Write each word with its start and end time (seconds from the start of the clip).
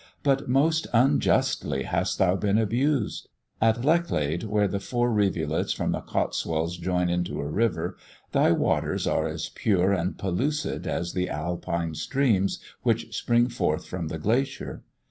But 0.23 0.49
most 0.49 0.87
unjustly 0.93 1.83
hast 1.83 2.17
thou 2.17 2.35
been 2.35 2.57
abused. 2.57 3.29
At 3.61 3.83
Lechlade 3.85 4.45
where 4.45 4.67
the 4.67 4.79
four 4.79 5.11
rivulets 5.13 5.73
from 5.73 5.91
the 5.91 6.01
Cotswolds 6.01 6.77
join 6.77 7.07
into 7.07 7.39
a 7.39 7.45
river, 7.47 7.97
thy 8.31 8.51
waters 8.51 9.05
are 9.05 9.27
as 9.27 9.49
pure 9.49 9.93
and 9.93 10.17
pellucid 10.17 10.87
as 10.87 11.13
the 11.13 11.29
Alpine 11.29 11.93
streams 11.93 12.59
which 12.81 13.15
spring 13.15 13.47
forth 13.47 13.85
from 13.85 14.07
the 14.07 14.17
glacier. 14.17 14.83